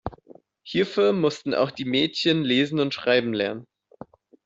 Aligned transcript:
Hierfür 0.63 1.13
mussten 1.13 1.53
auch 1.53 1.69
die 1.69 1.85
Mädchen 1.85 2.43
Lesen 2.43 2.79
und 2.79 2.91
Schreiben 2.91 3.35
lernen. 3.35 3.67